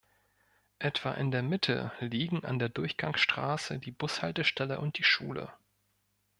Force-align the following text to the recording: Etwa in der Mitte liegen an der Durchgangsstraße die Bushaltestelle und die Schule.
Etwa 0.79 1.11
in 1.11 1.29
der 1.29 1.43
Mitte 1.43 1.91
liegen 1.99 2.43
an 2.43 2.57
der 2.57 2.69
Durchgangsstraße 2.69 3.77
die 3.77 3.91
Bushaltestelle 3.91 4.79
und 4.81 4.97
die 4.97 5.03
Schule. 5.03 5.53